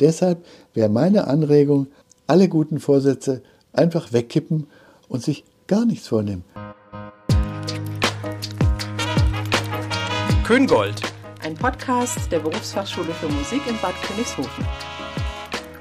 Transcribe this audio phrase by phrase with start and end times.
[0.00, 0.44] Deshalb
[0.74, 1.88] wäre meine Anregung,
[2.26, 4.66] alle guten Vorsätze einfach wegkippen
[5.08, 6.44] und sich gar nichts vornehmen.
[10.44, 11.00] Köngold.
[11.42, 14.64] Ein Podcast der Berufsfachschule für Musik in Bad Königshofen.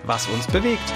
[0.05, 0.93] Was uns bewegt.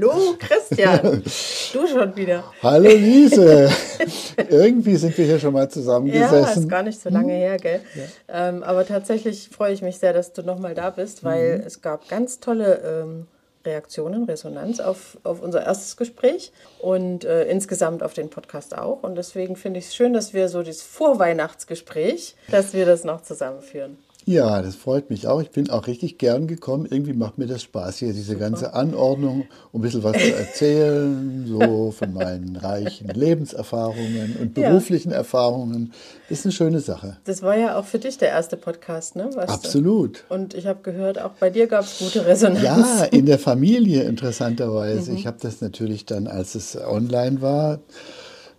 [0.00, 1.24] Hallo Christian,
[1.72, 2.44] du schon wieder.
[2.62, 3.68] Hallo Lise.
[4.48, 6.38] Irgendwie sind wir hier schon mal zusammengesessen.
[6.38, 7.80] Ja, ist gar nicht so lange her, gell?
[7.96, 8.48] Ja.
[8.48, 11.64] Ähm, aber tatsächlich freue ich mich sehr, dass du nochmal da bist, weil mhm.
[11.66, 13.26] es gab ganz tolle ähm,
[13.64, 19.02] Reaktionen, Resonanz auf, auf unser erstes Gespräch und äh, insgesamt auf den Podcast auch.
[19.02, 23.22] Und deswegen finde ich es schön, dass wir so dieses Vorweihnachtsgespräch, dass wir das noch
[23.22, 23.98] zusammenführen.
[24.28, 25.40] Ja, das freut mich auch.
[25.40, 26.86] Ich bin auch richtig gern gekommen.
[26.90, 31.46] Irgendwie macht mir das Spaß hier, diese ganze Anordnung, um ein bisschen was zu erzählen,
[31.46, 35.16] so von meinen reichen Lebenserfahrungen und beruflichen ja.
[35.16, 35.94] Erfahrungen.
[36.28, 37.16] Ist eine schöne Sache.
[37.24, 39.30] Das war ja auch für dich der erste Podcast, ne?
[39.34, 40.24] Weißt Absolut.
[40.28, 40.34] Du?
[40.34, 42.62] Und ich habe gehört, auch bei dir gab es gute Resonanz.
[42.62, 45.10] Ja, in der Familie interessanterweise.
[45.10, 45.16] Mhm.
[45.16, 47.78] Ich habe das natürlich dann, als es online war,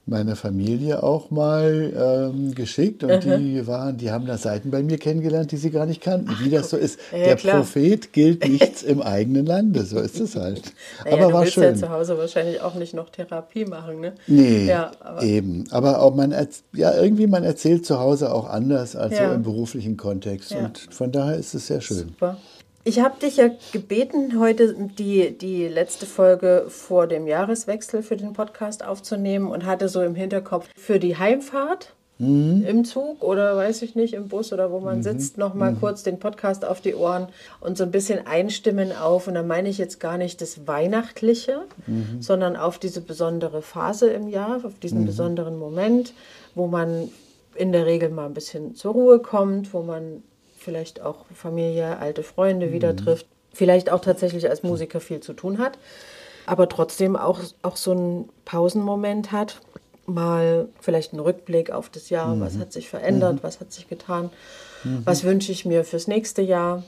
[0.10, 3.38] meiner Familie auch mal ähm, geschickt und mhm.
[3.38, 6.36] die waren, die haben da Seiten bei mir kennengelernt, die sie gar nicht kannten.
[6.42, 7.00] Wie das so ist.
[7.12, 7.58] Ja, der klar.
[7.58, 10.74] Prophet gilt nichts im eigenen Lande, so ist es halt.
[11.04, 11.64] Naja, aber du war willst schön.
[11.64, 14.14] ja zu Hause wahrscheinlich auch nicht noch Therapie machen, ne?
[14.28, 15.66] Nee, ja, aber eben.
[15.72, 16.36] Aber auch man,
[16.74, 19.30] ja, irgendwie man erzählt zu Hause auch anders als ja.
[19.30, 22.10] so im beruflichen Kontext und von daher ist es sehr schön.
[22.10, 22.38] Super.
[22.90, 28.34] Ich habe dich ja gebeten, heute die, die letzte Folge vor dem Jahreswechsel für den
[28.34, 32.66] Podcast aufzunehmen und hatte so im Hinterkopf für die Heimfahrt mhm.
[32.68, 35.04] im Zug oder weiß ich nicht, im Bus oder wo man mhm.
[35.04, 35.80] sitzt, nochmal mhm.
[35.82, 37.28] kurz den Podcast auf die Ohren
[37.60, 39.28] und so ein bisschen einstimmen auf.
[39.28, 42.24] Und da meine ich jetzt gar nicht das Weihnachtliche, mhm.
[42.24, 45.06] sondern auf diese besondere Phase im Jahr, auf diesen mhm.
[45.06, 46.16] besonderen Moment,
[46.56, 47.12] wo man
[47.54, 50.24] in der Regel mal ein bisschen zur Ruhe kommt, wo man
[50.70, 52.74] vielleicht auch Familie, alte Freunde mhm.
[52.74, 55.80] wieder trifft, vielleicht auch tatsächlich als Musiker viel zu tun hat,
[56.46, 59.62] aber trotzdem auch, auch so einen Pausenmoment hat,
[60.06, 62.42] mal vielleicht einen Rückblick auf das Jahr, mhm.
[62.42, 63.40] was hat sich verändert, mhm.
[63.42, 64.30] was hat sich getan,
[64.84, 65.02] mhm.
[65.06, 66.84] was wünsche ich mir fürs nächste Jahr.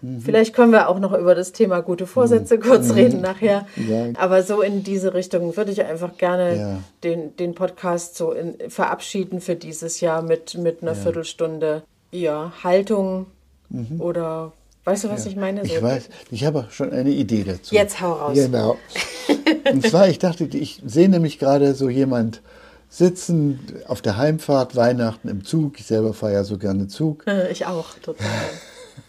[0.00, 0.22] Mhm.
[0.22, 2.62] Vielleicht können wir auch noch über das Thema gute Vorsätze mhm.
[2.62, 3.66] kurz reden nachher.
[3.76, 4.06] Ja.
[4.14, 6.78] Aber so in diese Richtung würde ich einfach gerne ja.
[7.04, 10.98] den, den Podcast so in, verabschieden für dieses Jahr mit, mit einer ja.
[10.98, 13.26] Viertelstunde ja, Haltung
[13.68, 14.00] mhm.
[14.00, 14.52] oder
[14.84, 15.30] weißt du, was ja.
[15.30, 15.64] ich meine?
[15.64, 17.74] So ich weiß, ich habe schon eine Idee dazu.
[17.74, 18.34] Jetzt hau raus.
[18.34, 18.76] Genau.
[19.70, 22.42] Und zwar, ich dachte, ich sehe nämlich gerade so jemand
[22.88, 25.78] sitzen auf der Heimfahrt, Weihnachten im Zug.
[25.78, 27.24] Ich selber fahre ja so gerne Zug.
[27.50, 28.26] Ich auch, total.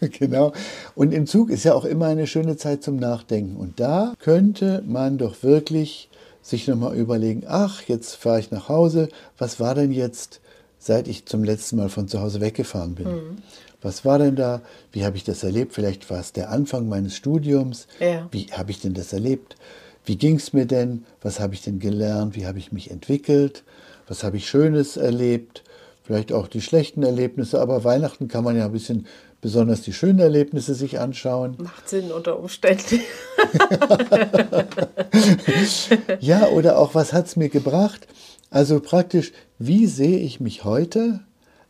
[0.00, 0.52] genau.
[0.94, 3.56] Und im Zug ist ja auch immer eine schöne Zeit zum Nachdenken.
[3.56, 6.10] Und da könnte man doch wirklich
[6.42, 10.40] sich nochmal überlegen, ach, jetzt fahre ich nach Hause, was war denn jetzt
[10.80, 13.06] seit ich zum letzten Mal von zu Hause weggefahren bin.
[13.06, 13.36] Mhm.
[13.82, 14.62] Was war denn da?
[14.92, 15.74] Wie habe ich das erlebt?
[15.74, 17.86] Vielleicht war es der Anfang meines Studiums.
[18.00, 18.28] Ja.
[18.32, 19.56] Wie habe ich denn das erlebt?
[20.04, 21.04] Wie ging es mir denn?
[21.22, 22.34] Was habe ich denn gelernt?
[22.34, 23.62] Wie habe ich mich entwickelt?
[24.08, 25.62] Was habe ich Schönes erlebt?
[26.02, 29.06] Vielleicht auch die schlechten Erlebnisse, aber Weihnachten kann man ja ein bisschen
[29.40, 31.56] besonders die schönen Erlebnisse sich anschauen.
[31.58, 33.00] Macht Sinn unter Umständen.
[36.20, 38.06] ja, oder auch, was hat es mir gebracht?
[38.50, 41.20] Also praktisch, wie sehe ich mich heute,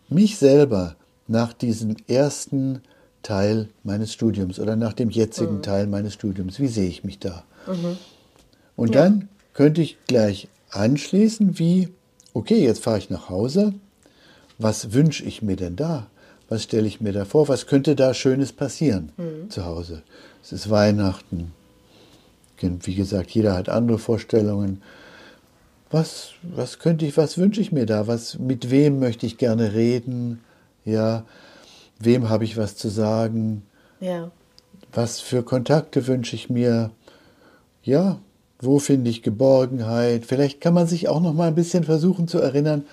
[0.08, 0.96] mich selber,
[1.28, 2.80] nach diesem ersten
[3.22, 5.62] Teil meines Studiums oder nach dem jetzigen mhm.
[5.62, 6.58] Teil meines Studiums?
[6.58, 7.44] Wie sehe ich mich da?
[7.66, 7.98] Mhm.
[8.74, 9.02] Und ja.
[9.02, 11.88] dann könnte ich gleich anschließen, wie,
[12.32, 13.74] okay, jetzt fahre ich nach Hause.
[14.58, 16.06] Was wünsche ich mir denn da?
[16.48, 17.48] Was stelle ich mir da vor?
[17.48, 19.50] Was könnte da Schönes passieren mhm.
[19.50, 20.02] zu Hause?
[20.42, 21.52] Es ist Weihnachten.
[22.60, 24.82] Wie gesagt, jeder hat andere Vorstellungen
[25.90, 28.06] was, was könnte ich, was wünsche ich mir da?
[28.06, 30.40] Was, mit wem möchte ich gerne reden?
[30.84, 31.24] Ja,
[31.98, 33.62] wem habe ich was zu sagen?
[34.00, 34.30] Ja.
[34.92, 36.90] Was für Kontakte wünsche ich mir?
[37.82, 38.18] Ja,
[38.60, 40.26] wo finde ich Geborgenheit?
[40.26, 42.84] Vielleicht kann man sich auch noch mal ein bisschen versuchen zu erinnern,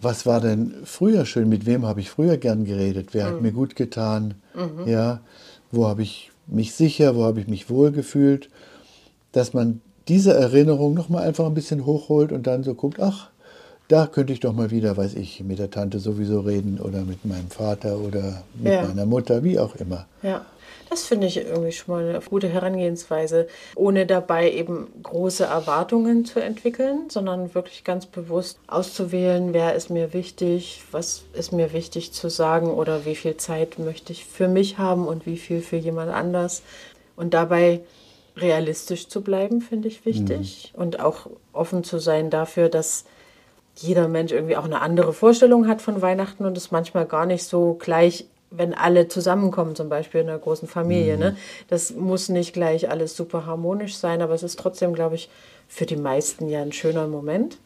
[0.00, 1.48] was war denn früher schön?
[1.48, 3.08] Mit wem habe ich früher gern geredet?
[3.12, 3.34] Wer mhm.
[3.34, 4.34] hat mir gut getan?
[4.54, 4.86] Mhm.
[4.86, 5.20] Ja,
[5.72, 7.16] wo habe ich mich sicher?
[7.16, 8.50] Wo habe ich mich wohl gefühlt?
[9.32, 13.30] Dass man diese Erinnerung nochmal einfach ein bisschen hochholt und dann so guckt, ach,
[13.88, 17.24] da könnte ich doch mal wieder, weiß ich, mit der Tante sowieso reden oder mit
[17.24, 18.82] meinem Vater oder mit ja.
[18.82, 20.06] meiner Mutter, wie auch immer.
[20.22, 20.44] Ja,
[20.90, 26.40] das finde ich irgendwie schon mal eine gute Herangehensweise, ohne dabei eben große Erwartungen zu
[26.40, 32.28] entwickeln, sondern wirklich ganz bewusst auszuwählen, wer ist mir wichtig, was ist mir wichtig zu
[32.28, 36.12] sagen oder wie viel Zeit möchte ich für mich haben und wie viel für jemand
[36.12, 36.62] anders.
[37.14, 37.80] Und dabei
[38.36, 40.72] realistisch zu bleiben, finde ich wichtig.
[40.74, 40.82] Mhm.
[40.82, 43.04] Und auch offen zu sein dafür, dass
[43.76, 47.44] jeder Mensch irgendwie auch eine andere Vorstellung hat von Weihnachten und es manchmal gar nicht
[47.44, 51.18] so gleich, wenn alle zusammenkommen, zum Beispiel in einer großen Familie.
[51.18, 51.36] Ne?
[51.68, 55.28] Das muss nicht gleich alles super harmonisch sein, aber es ist trotzdem, glaube ich,
[55.68, 57.58] für die meisten ja ein schöner Moment.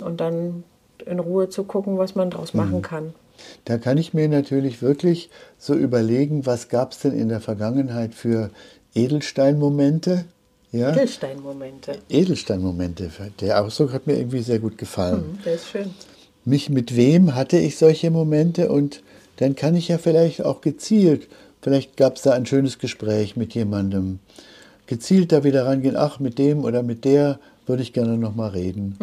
[0.00, 0.64] Und dann
[1.04, 3.12] in Ruhe zu gucken, was man daraus machen kann.
[3.64, 8.14] Da kann ich mir natürlich wirklich so überlegen, was gab es denn in der Vergangenheit
[8.14, 8.50] für
[8.94, 10.24] Edelsteinmomente?
[10.72, 10.92] Ja?
[10.92, 11.98] Edelsteinmomente.
[12.08, 13.10] Edelsteinmomente.
[13.40, 15.24] Der Ausdruck hat mir irgendwie sehr gut gefallen.
[15.24, 15.90] Hm, der ist schön.
[16.44, 19.02] Mich mit wem hatte ich solche Momente und
[19.36, 21.28] dann kann ich ja vielleicht auch gezielt,
[21.62, 24.18] vielleicht gab es da ein schönes Gespräch mit jemandem,
[24.86, 28.98] gezielt da wieder rangehen, ach, mit dem oder mit der würde ich gerne nochmal reden.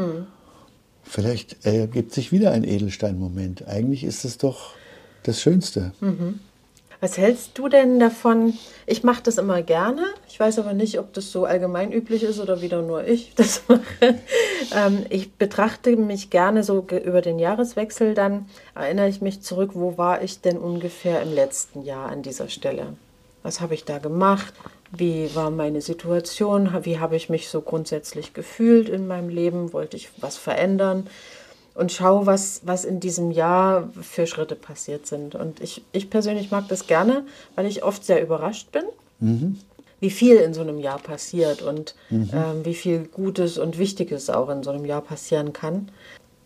[1.04, 3.68] Vielleicht ergibt sich wieder ein Edelsteinmoment.
[3.68, 4.76] Eigentlich ist es doch
[5.24, 5.94] das Schönste.
[7.02, 8.54] Was hältst du denn davon?
[8.86, 10.04] Ich mache das immer gerne.
[10.30, 13.64] Ich weiß aber nicht, ob das so allgemein üblich ist oder wieder nur ich das
[13.68, 14.20] mache.
[14.76, 18.14] ähm, ich betrachte mich gerne so über den Jahreswechsel.
[18.14, 22.50] Dann erinnere ich mich zurück, wo war ich denn ungefähr im letzten Jahr an dieser
[22.50, 22.94] Stelle?
[23.42, 24.54] Was habe ich da gemacht?
[24.92, 26.70] Wie war meine Situation?
[26.84, 29.74] Wie habe ich mich so grundsätzlich gefühlt in meinem Leben?
[29.74, 31.08] Wollte ich was verändern?
[31.82, 35.34] Und schau, was, was in diesem Jahr für Schritte passiert sind.
[35.34, 37.26] Und ich, ich persönlich mag das gerne,
[37.56, 38.84] weil ich oft sehr überrascht bin,
[40.00, 44.50] wie viel in so einem Jahr passiert und ähm, wie viel Gutes und Wichtiges auch
[44.50, 45.90] in so einem Jahr passieren kann.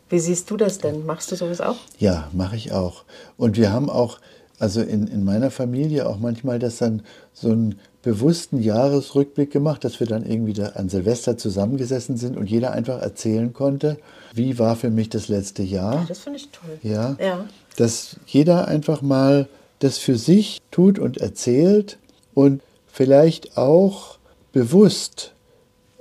[0.10, 1.06] Wie siehst du das denn?
[1.06, 1.78] Machst du sowas auch?
[2.00, 3.04] Ja, mache ich auch.
[3.38, 4.20] Und wir haben auch,
[4.60, 7.02] also in, in meiner Familie auch manchmal das dann
[7.34, 12.50] so einen bewussten Jahresrückblick gemacht, dass wir dann irgendwie da an Silvester zusammengesessen sind und
[12.50, 13.98] jeder einfach erzählen konnte,
[14.31, 16.06] wie war für mich das letzte Jahr.
[16.07, 16.78] Das finde ich toll.
[16.84, 17.46] Ja, Ja.
[17.78, 19.48] dass jeder einfach mal
[19.80, 21.98] das für sich tut und erzählt
[22.36, 24.19] und vielleicht auch
[24.54, 25.34] bewusst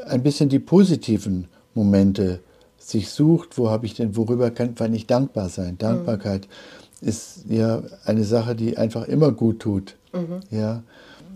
[0.06, 2.40] ein bisschen die positiven Momente
[2.78, 5.78] sich sucht, wo habe ich denn, worüber kann, kann ich dankbar sein?
[5.78, 6.48] Dankbarkeit
[7.00, 9.96] ist ja eine Sache, die einfach immer gut tut.
[10.50, 10.82] Ja.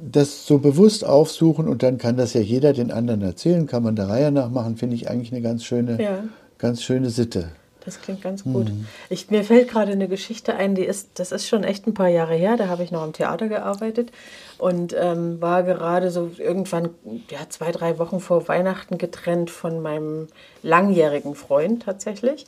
[0.00, 3.96] Das so bewusst aufsuchen und dann kann das ja jeder den anderen erzählen, kann man
[3.96, 6.24] der Reihe nach machen, finde ich eigentlich eine ganz schöne, Ja.
[6.58, 7.48] ganz schöne Sitte.
[7.84, 8.70] Das klingt ganz gut.
[9.08, 12.08] Ich, mir fällt gerade eine Geschichte ein, die ist, das ist schon echt ein paar
[12.08, 12.56] Jahre her.
[12.58, 14.10] Da habe ich noch am Theater gearbeitet
[14.58, 16.90] und ähm, war gerade so irgendwann
[17.30, 20.26] ja, zwei, drei Wochen vor Weihnachten getrennt von meinem
[20.62, 22.44] langjährigen Freund tatsächlich.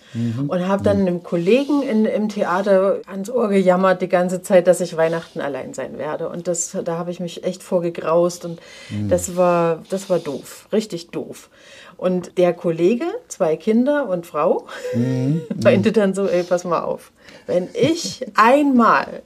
[0.49, 4.81] Und habe dann einem Kollegen in, im Theater ans Ohr gejammert die ganze Zeit, dass
[4.81, 6.29] ich Weihnachten allein sein werde.
[6.29, 8.61] Und das, da habe ich mich echt vorgegraust und
[9.09, 11.49] das, war, das war doof, richtig doof.
[11.97, 14.67] Und der Kollege, zwei Kinder und Frau,
[15.63, 17.13] meinte dann so, ey, pass mal auf,
[17.47, 19.21] wenn ich einmal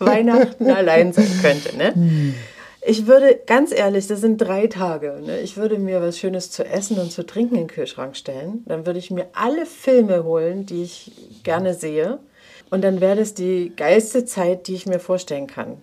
[0.00, 2.34] Weihnachten allein sein könnte, ne?
[2.82, 5.40] Ich würde, ganz ehrlich, das sind drei Tage, ne?
[5.40, 8.64] ich würde mir was Schönes zu essen und zu trinken in den Kühlschrank stellen.
[8.66, 11.12] Dann würde ich mir alle Filme holen, die ich
[11.42, 12.18] gerne sehe.
[12.70, 15.76] Und dann wäre das die geilste Zeit, die ich mir vorstellen kann.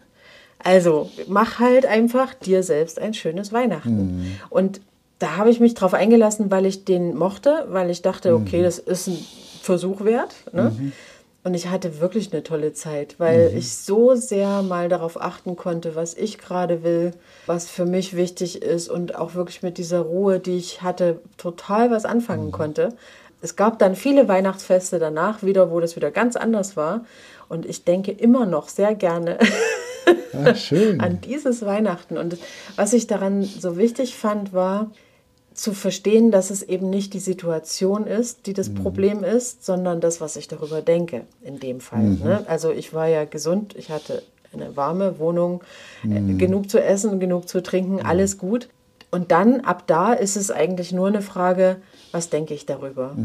[0.58, 4.40] Also mach halt einfach dir selbst ein schönes Weihnachten.
[4.50, 4.82] Und
[5.20, 8.80] da habe ich mich drauf eingelassen, weil ich den mochte, weil ich dachte, okay, das
[8.80, 9.18] ist ein
[9.62, 10.34] Versuch wert.
[10.52, 10.72] Ne?
[11.48, 15.96] Und ich hatte wirklich eine tolle Zeit, weil ich so sehr mal darauf achten konnte,
[15.96, 17.14] was ich gerade will,
[17.46, 21.90] was für mich wichtig ist und auch wirklich mit dieser Ruhe, die ich hatte, total
[21.90, 22.90] was anfangen konnte.
[23.42, 27.06] Es gab dann viele Weihnachtsfeste danach wieder, wo das wieder ganz anders war.
[27.48, 29.40] Und ich denke immer noch sehr gerne
[30.34, 30.54] Ah,
[31.00, 32.18] an dieses Weihnachten.
[32.18, 32.38] Und
[32.76, 34.92] was ich daran so wichtig fand, war
[35.58, 40.22] zu verstehen, dass es eben nicht die Situation ist, die das Problem ist, sondern das,
[40.22, 42.04] was ich darüber denke, in dem Fall.
[42.04, 42.44] Ne?
[42.48, 44.22] Also ich war ja gesund, ich hatte
[44.54, 45.64] eine warme Wohnung,
[46.04, 48.70] äh, genug zu essen, genug zu trinken, alles gut.
[49.10, 51.78] Und dann, ab da, ist es eigentlich nur eine Frage,
[52.12, 53.16] was denke ich darüber?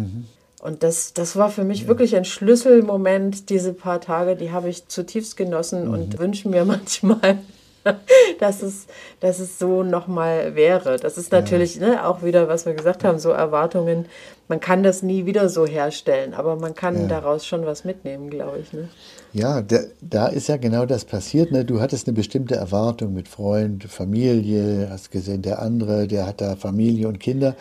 [0.62, 4.88] Und das, das war für mich wirklich ein Schlüsselmoment, diese paar Tage, die habe ich
[4.88, 7.38] zutiefst genossen und wünsche mir manchmal,
[8.40, 8.86] dass es,
[9.20, 10.98] dass es so nochmal wäre.
[10.98, 14.06] Das ist natürlich ne, auch wieder, was wir gesagt haben, so Erwartungen.
[14.48, 18.58] Man kann das nie wieder so herstellen, aber man kann daraus schon was mitnehmen, glaube
[18.58, 18.72] ich.
[18.72, 18.88] Ne?
[19.32, 21.52] Ja, da, da ist ja genau das passiert.
[21.52, 21.64] Ne?
[21.64, 26.56] Du hattest eine bestimmte Erwartung mit Freund, Familie, hast gesehen, der andere, der hat da
[26.56, 27.56] Familie und Kinder.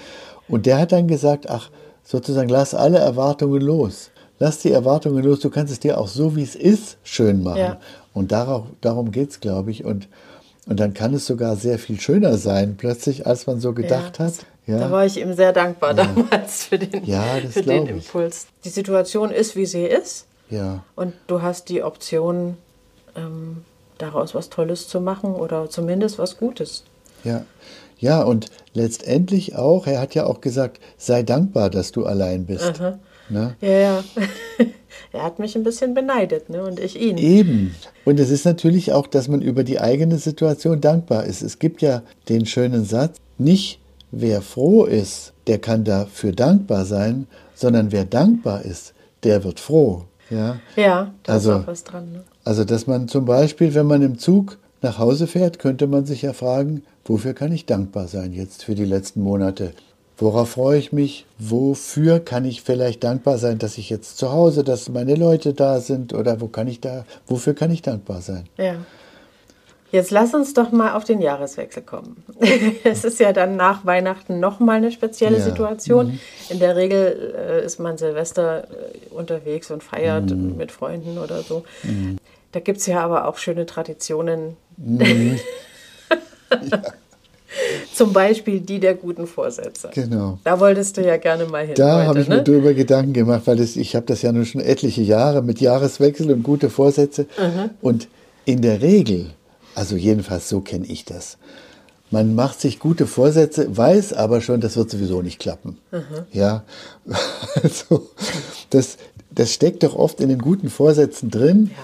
[0.47, 1.69] Und der hat dann gesagt, ach,
[2.03, 4.11] sozusagen, lass alle Erwartungen los.
[4.39, 7.59] Lass die Erwartungen los, du kannst es dir auch so, wie es ist, schön machen.
[7.59, 7.79] Ja.
[8.13, 9.85] Und darauf, darum geht es, glaube ich.
[9.85, 10.07] Und,
[10.65, 14.25] und dann kann es sogar sehr viel schöner sein, plötzlich, als man so gedacht Ja,
[14.25, 14.33] hat.
[14.67, 14.77] Ja.
[14.79, 18.05] Da war ich ihm sehr dankbar damals für den, Ja, für den glaub ich.
[18.07, 18.47] Impuls.
[18.63, 20.25] Die Situation ist, wie sie ist.
[20.49, 20.83] ja.
[20.95, 22.57] Und du hast die Option,
[23.15, 23.63] ähm,
[23.97, 26.83] daraus was Tolles zu machen oder zumindest was Gutes.
[27.23, 27.43] Ja.
[27.99, 32.81] Ja, und letztendlich auch, er hat ja auch gesagt, sei dankbar, dass du allein bist.
[33.31, 33.55] Ne?
[33.61, 34.03] Ja, ja.
[35.13, 36.63] er hat mich ein bisschen beneidet, ne?
[36.63, 37.17] Und ich ihn.
[37.17, 37.73] Eben.
[38.05, 41.41] Und es ist natürlich auch, dass man über die eigene Situation dankbar ist.
[41.41, 43.79] Es gibt ja den schönen Satz, nicht
[44.11, 50.03] wer froh ist, der kann dafür dankbar sein, sondern wer dankbar ist, der wird froh.
[50.29, 52.11] Ja, ja da also, ist auch was dran.
[52.11, 52.23] Ne?
[52.43, 56.23] Also, dass man zum Beispiel, wenn man im Zug nach Hause fährt, könnte man sich
[56.23, 59.73] ja fragen, wofür kann ich dankbar sein jetzt für die letzten Monate?
[60.21, 61.25] Worauf freue ich mich?
[61.39, 65.79] Wofür kann ich vielleicht dankbar sein, dass ich jetzt zu Hause, dass meine Leute da
[65.79, 68.45] sind oder wo kann ich da, wofür kann ich dankbar sein?
[68.55, 68.75] Ja.
[69.91, 72.23] Jetzt lass uns doch mal auf den Jahreswechsel kommen.
[72.83, 75.43] es ist ja dann nach Weihnachten nochmal eine spezielle ja.
[75.43, 76.07] Situation.
[76.09, 76.19] Mhm.
[76.49, 80.55] In der Regel äh, ist man Silvester äh, unterwegs und feiert mhm.
[80.55, 81.63] mit Freunden oder so.
[81.81, 82.17] Mhm.
[82.51, 84.55] Da gibt es ja aber auch schöne Traditionen.
[84.77, 85.39] Mhm.
[86.71, 86.81] ja.
[87.93, 89.89] Zum Beispiel die der guten Vorsätze.
[89.93, 90.39] Genau.
[90.43, 91.75] Da wolltest du ja gerne mal hin.
[91.75, 92.37] Da habe ich ne?
[92.37, 95.59] mir darüber Gedanken gemacht, weil das, ich habe das ja nun schon etliche Jahre mit
[95.61, 97.23] Jahreswechsel und gute Vorsätze.
[97.37, 97.71] Mhm.
[97.81, 98.07] Und
[98.45, 99.31] in der Regel,
[99.75, 101.37] also jedenfalls so kenne ich das,
[102.09, 105.77] man macht sich gute Vorsätze, weiß aber schon, das wird sowieso nicht klappen.
[105.91, 106.01] Mhm.
[106.33, 106.63] Ja,
[107.63, 108.09] also
[108.69, 108.97] das,
[109.31, 111.71] das steckt doch oft in den guten Vorsätzen drin.
[111.71, 111.83] Ja.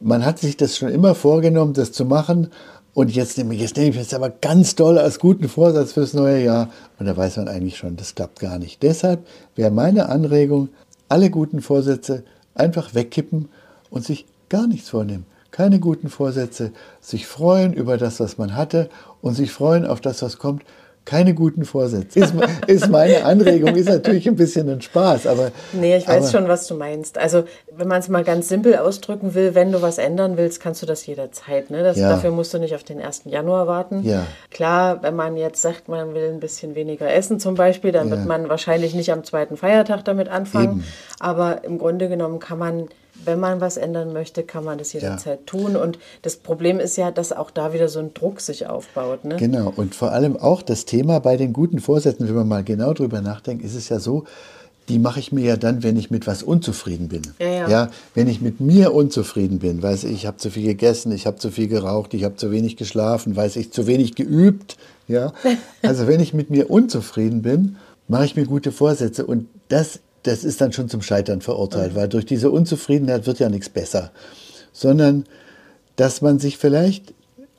[0.00, 2.50] Man hat sich das schon immer vorgenommen, das zu machen
[2.98, 6.42] und jetzt nehme, jetzt nehme ich es aber ganz doll als guten Vorsatz fürs neue
[6.42, 6.68] Jahr.
[6.98, 8.82] Und da weiß man eigentlich schon, das klappt gar nicht.
[8.82, 9.24] Deshalb
[9.54, 10.70] wäre meine Anregung,
[11.08, 12.24] alle guten Vorsätze
[12.56, 13.50] einfach wegkippen
[13.88, 15.26] und sich gar nichts vornehmen.
[15.52, 18.90] Keine guten Vorsätze, sich freuen über das, was man hatte
[19.20, 20.64] und sich freuen auf das, was kommt
[21.08, 22.20] keine guten Vorsätze.
[22.20, 22.34] Ist,
[22.66, 25.52] ist, meine Anregung, ist natürlich ein bisschen ein Spaß, aber.
[25.72, 27.16] Nee, ich weiß schon, was du meinst.
[27.16, 30.82] Also, wenn man es mal ganz simpel ausdrücken will, wenn du was ändern willst, kannst
[30.82, 31.70] du das jederzeit.
[31.70, 31.82] Ne?
[31.82, 32.10] Das, ja.
[32.10, 33.22] Dafür musst du nicht auf den 1.
[33.24, 34.02] Januar warten.
[34.04, 34.26] Ja.
[34.50, 38.16] Klar, wenn man jetzt sagt, man will ein bisschen weniger essen zum Beispiel, dann ja.
[38.16, 40.80] wird man wahrscheinlich nicht am zweiten Feiertag damit anfangen.
[40.80, 40.84] Eben.
[41.20, 42.88] Aber im Grunde genommen kann man
[43.24, 45.46] wenn man was ändern möchte, kann man das jederzeit ja.
[45.46, 45.76] tun.
[45.76, 49.24] Und das Problem ist ja, dass auch da wieder so ein Druck sich aufbaut.
[49.24, 49.36] Ne?
[49.36, 49.72] Genau.
[49.74, 53.20] Und vor allem auch das Thema bei den guten Vorsätzen, wenn man mal genau drüber
[53.20, 54.24] nachdenkt, ist es ja so,
[54.88, 57.22] die mache ich mir ja dann, wenn ich mit was unzufrieden bin.
[57.38, 57.68] Ja, ja.
[57.68, 61.26] ja wenn ich mit mir unzufrieden bin, weiß ich, ich habe zu viel gegessen, ich
[61.26, 64.76] habe zu viel geraucht, ich habe zu wenig geschlafen, weiß ich, zu wenig geübt.
[65.06, 65.32] Ja,
[65.82, 67.76] also wenn ich mit mir unzufrieden bin,
[68.08, 72.08] mache ich mir gute Vorsätze und das das ist dann schon zum Scheitern verurteilt, weil
[72.08, 74.10] durch diese Unzufriedenheit wird ja nichts besser.
[74.72, 75.24] Sondern,
[75.96, 77.14] dass man sich vielleicht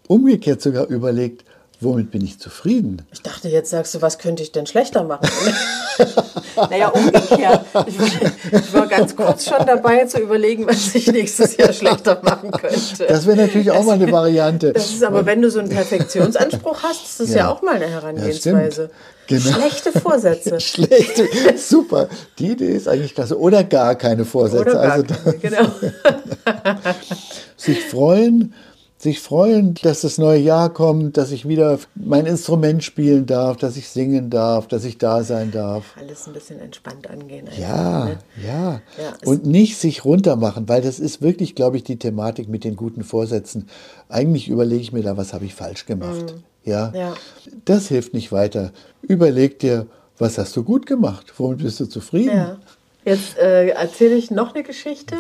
[0.07, 1.45] umgekehrt sogar überlegt,
[1.79, 3.01] womit bin ich zufrieden?
[3.11, 5.29] Ich dachte, jetzt sagst du, was könnte ich denn schlechter machen?
[6.55, 7.58] naja, umgekehrt.
[7.88, 8.07] Ich war,
[8.51, 13.05] ich war, ganz kurz schon dabei zu überlegen, was ich nächstes Jahr schlechter machen könnte.
[13.07, 14.73] Das wäre natürlich auch das, mal eine Variante.
[14.73, 17.75] Das ist aber, wenn du so einen Perfektionsanspruch hast, ist das ja, ja auch mal
[17.75, 18.89] eine Herangehensweise.
[19.27, 19.51] Genau.
[19.51, 20.59] Schlechte Vorsätze.
[20.59, 22.09] Schlechte, super.
[22.39, 23.39] Die Idee ist eigentlich klasse.
[23.39, 24.61] Oder gar keine Vorsätze.
[24.61, 25.69] Oder gar also keine, genau.
[27.55, 28.53] sich freuen,
[28.99, 33.77] sich freuen, dass das neue Jahr kommt, dass ich wieder mein Instrument spielen darf, dass
[33.77, 35.95] ich singen darf, dass ich da sein darf.
[35.97, 37.47] Alles ein bisschen entspannt angehen.
[37.57, 38.17] Ja, ne?
[38.45, 39.13] ja, ja.
[39.23, 43.05] Und nicht sich runtermachen, weil das ist wirklich, glaube ich, die Thematik mit den guten
[43.05, 43.69] Vorsätzen.
[44.09, 46.35] Eigentlich überlege ich mir da, was habe ich falsch gemacht.
[46.35, 46.43] Mhm.
[46.69, 46.91] Ja?
[46.93, 47.13] ja.
[47.63, 48.73] Das hilft nicht weiter.
[49.01, 49.87] Überleg dir,
[50.17, 51.33] was hast du gut gemacht?
[51.37, 52.35] Womit bist du zufrieden?
[52.35, 52.57] Ja.
[53.09, 55.15] Jetzt äh, erzähle ich noch eine Geschichte.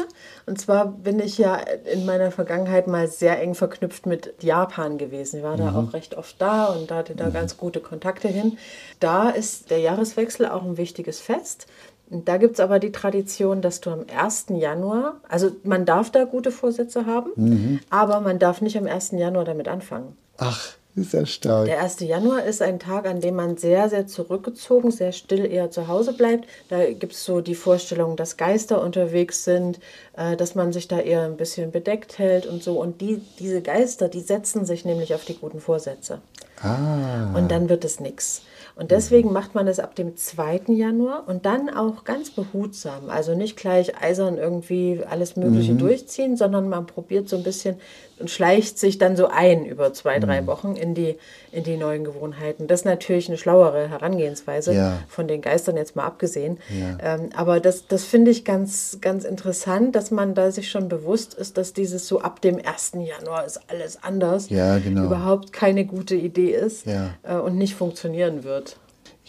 [0.45, 5.37] Und zwar bin ich ja in meiner Vergangenheit mal sehr eng verknüpft mit Japan gewesen.
[5.37, 5.77] Ich war da mhm.
[5.77, 7.33] auch recht oft da und hatte da mhm.
[7.33, 8.57] ganz gute Kontakte hin.
[8.99, 11.65] Da ist der Jahreswechsel auch ein wichtiges Fest.
[12.11, 14.47] Da gibt es aber die Tradition, dass du am 1.
[14.49, 17.79] Januar, also man darf da gute Vorsätze haben, mhm.
[17.89, 19.11] aber man darf nicht am 1.
[19.11, 20.15] Januar damit anfangen.
[20.37, 20.78] Ach.
[20.99, 21.65] Ist ja stark.
[21.65, 21.99] Der 1.
[22.01, 26.13] Januar ist ein Tag, an dem man sehr, sehr zurückgezogen, sehr still eher zu Hause
[26.13, 26.47] bleibt.
[26.69, 29.79] Da gibt es so die Vorstellung, dass Geister unterwegs sind,
[30.17, 32.79] äh, dass man sich da eher ein bisschen bedeckt hält und so.
[32.79, 36.19] Und die, diese Geister, die setzen sich nämlich auf die guten Vorsätze.
[36.61, 37.33] Ah.
[37.35, 38.41] Und dann wird es nichts.
[38.75, 40.61] Und deswegen macht man es ab dem 2.
[40.67, 43.09] Januar und dann auch ganz behutsam.
[43.09, 45.79] Also nicht gleich eisern irgendwie alles Mögliche mhm.
[45.79, 47.75] durchziehen, sondern man probiert so ein bisschen
[48.19, 50.47] und schleicht sich dann so ein über zwei, drei mhm.
[50.47, 51.17] Wochen in die,
[51.51, 52.67] in die neuen Gewohnheiten.
[52.67, 54.99] Das ist natürlich eine schlauere Herangehensweise, ja.
[55.07, 56.57] von den Geistern jetzt mal abgesehen.
[56.69, 57.15] Ja.
[57.15, 61.33] Ähm, aber das, das finde ich ganz, ganz interessant, dass man da sich schon bewusst
[61.33, 62.93] ist, dass dieses so ab dem 1.
[62.93, 65.05] Januar ist alles anders, ja, genau.
[65.05, 68.77] überhaupt keine gute Idee ist äh, und nicht funktionieren wird.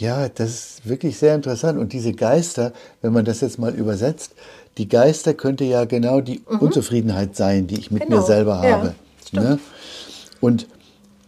[0.01, 1.79] Ja, das ist wirklich sehr interessant.
[1.79, 4.35] Und diese Geister, wenn man das jetzt mal übersetzt,
[4.79, 6.59] die Geister könnte ja genau die mhm.
[6.59, 8.19] Unzufriedenheit sein, die ich mit genau.
[8.19, 8.95] mir selber habe.
[9.33, 9.59] Ja, ne?
[10.41, 10.67] Und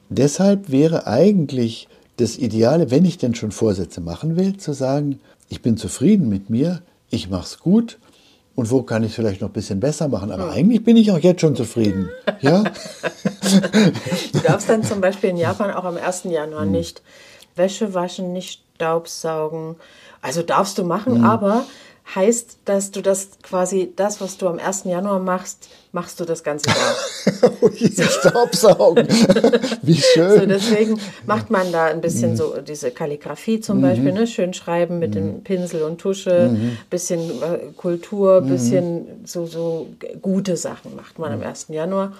[0.08, 5.62] deshalb wäre eigentlich das Ideale, wenn ich denn schon Vorsätze machen will, zu sagen, ich
[5.62, 7.98] bin zufrieden mit mir, ich mache es gut
[8.54, 10.30] und wo kann ich es vielleicht noch ein bisschen besser machen.
[10.30, 12.08] Aber eigentlich bin ich auch jetzt schon zufrieden.
[12.40, 12.64] Ja?
[14.32, 16.24] Du darfst dann zum Beispiel in Japan auch am 1.
[16.24, 17.02] Januar nicht
[17.54, 19.76] Wäsche waschen, nicht Staubsaugen.
[20.22, 21.64] Also darfst du machen, aber
[22.14, 24.84] heißt, dass du das quasi, das, was du am 1.
[24.84, 27.52] Januar machst, machst du das ganze Jahr.
[27.60, 29.08] oh je, Staubsaugen.
[29.82, 30.40] Wie schön.
[30.40, 34.26] So, deswegen macht man da ein bisschen so diese Kalligrafie zum Beispiel, ne?
[34.26, 36.56] schön schreiben mit dem Pinsel und Tusche,
[36.90, 39.88] bisschen äh, Kultur, bisschen so, so
[40.20, 41.66] gute Sachen macht man am 1.
[41.68, 42.12] Januar.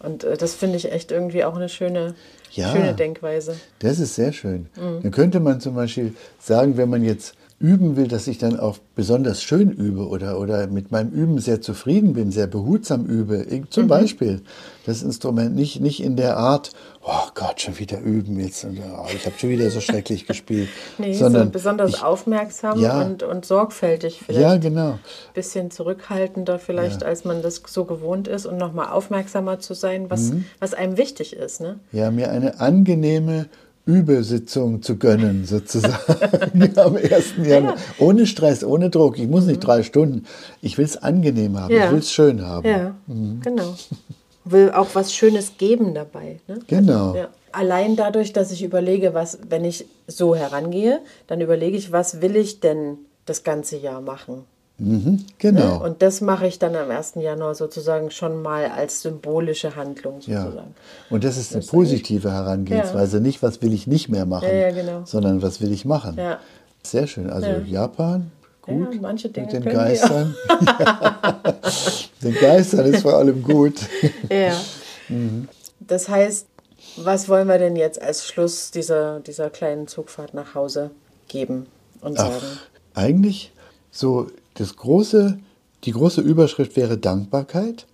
[0.00, 2.14] Und äh, das finde ich echt irgendwie auch eine schöne,
[2.52, 2.72] Ja.
[2.72, 3.56] schöne Denkweise.
[3.78, 4.66] Das ist sehr schön.
[5.02, 8.78] Dann könnte man zum Beispiel sagen, wenn man jetzt üben will, dass ich dann auch
[8.94, 13.42] besonders schön übe oder, oder mit meinem Üben sehr zufrieden bin, sehr behutsam übe.
[13.44, 13.70] Ich- Mhm.
[13.70, 14.40] Zum Beispiel
[14.86, 16.70] das Instrument nicht, nicht in der Art,
[17.02, 18.64] oh Gott, schon wieder üben jetzt.
[18.64, 20.68] und, Oh, ich habe schon wieder so schrecklich gespielt.
[20.98, 23.02] Nee, sondern so besonders ich, aufmerksam Ja.
[23.02, 24.40] und, und sorgfältig vielleicht.
[24.40, 24.98] Ja, genau.
[25.34, 30.30] bisschen zurückhaltender vielleicht, als man das so gewohnt ist und nochmal aufmerksamer zu sein, was,
[30.32, 30.46] Mhm.
[30.60, 31.60] was einem wichtig ist.
[31.60, 31.78] Ne?
[31.92, 33.46] Ja, mir eine angenehme
[33.86, 35.96] Übesitzung zu gönnen, sozusagen,
[36.76, 37.34] am 1.
[37.42, 37.76] Januar.
[37.98, 39.18] Ohne Stress, ohne Druck.
[39.18, 40.26] Ich muss nicht drei Stunden.
[40.62, 41.74] Ich will es angenehm haben.
[41.74, 41.86] Ja.
[41.86, 42.68] Ich will es schön haben.
[42.68, 42.94] Ja,
[43.42, 43.74] genau.
[44.44, 46.40] Will auch was Schönes geben dabei.
[46.48, 46.60] Ne?
[46.66, 47.14] Genau.
[47.14, 47.28] Ja.
[47.52, 52.36] Allein dadurch, dass ich überlege, was, wenn ich so herangehe, dann überlege ich, was will
[52.36, 54.44] ich denn das ganze Jahr machen?
[54.80, 55.78] Mhm, genau.
[55.78, 55.84] Ne?
[55.84, 57.14] Und das mache ich dann am 1.
[57.16, 60.44] Januar sozusagen schon mal als symbolische Handlung Ja.
[60.44, 60.74] sozusagen.
[61.10, 63.20] Und das ist eine positive Herangehensweise.
[63.20, 65.02] Nicht, was will ich nicht mehr machen, Ja, ja, genau.
[65.04, 66.16] sondern was will ich machen.
[66.16, 66.38] Ja.
[66.82, 67.28] Sehr schön.
[67.28, 67.58] Also Ja.
[67.58, 68.32] Japan,
[68.62, 68.94] gut.
[68.94, 70.34] Ja, manche Dinge mit den Geistern.
[70.48, 71.40] Ja.
[72.22, 73.74] den Geistern ist vor allem gut.
[74.30, 74.54] Ja.
[75.08, 75.48] Mhm.
[75.80, 76.46] Das heißt,
[76.96, 80.90] was wollen wir denn jetzt als Schluss dieser, dieser kleinen Zugfahrt nach Hause
[81.28, 81.66] geben
[82.00, 82.34] und sagen?
[82.40, 82.58] Ach,
[82.94, 83.52] eigentlich
[83.90, 85.38] so das große,
[85.84, 87.86] die große Überschrift wäre Dankbarkeit.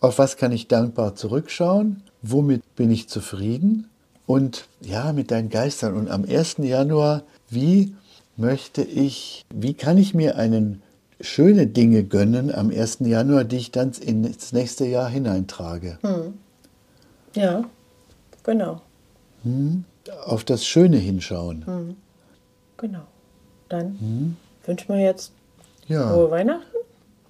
[0.00, 2.02] Auf was kann ich dankbar zurückschauen?
[2.22, 3.88] Womit bin ich zufrieden?
[4.26, 5.94] Und ja, mit deinen Geistern.
[5.96, 6.56] Und am 1.
[6.58, 7.94] Januar, wie
[8.36, 10.82] möchte ich, wie kann ich mir einen
[11.20, 12.98] schöne Dinge gönnen am 1.
[13.00, 15.98] Januar, die ich dann ins nächste Jahr hineintrage?
[17.34, 17.64] Ja,
[18.44, 18.82] genau.
[20.24, 21.66] Auf das Schöne hinschauen.
[21.66, 21.96] Hm.
[22.76, 23.02] Genau.
[23.68, 25.37] Dann wünschen wir jetzt Hm.
[25.88, 26.08] Ja.
[26.12, 26.64] frohe Weihnachten.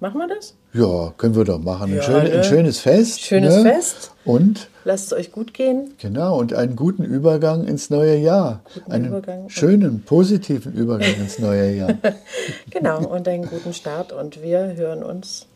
[0.01, 0.55] Machen wir das?
[0.71, 1.91] ja, können wir doch machen.
[1.91, 2.31] Ein, Ja, schön, ne?
[2.31, 3.19] ein schönes Fest.
[3.19, 3.63] Schönes ne?
[3.73, 4.11] Fest.
[4.23, 5.91] Und Lasst es euch gut gehen.
[5.97, 8.61] Genau, und einen guten Übergang ins neue Jahr.
[8.87, 9.49] einen Übergang.
[9.49, 11.93] schönen, positiven Übergang ins neue Jahr.
[12.69, 14.13] Genau, und einen guten Start.
[14.13, 15.47] Und wir hören uns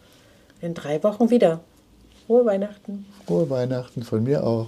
[0.61, 1.61] in drei Wochen wieder.
[2.27, 3.05] Frohe Weihnachten.
[3.25, 4.67] Frohe Weihnachten von mir auch.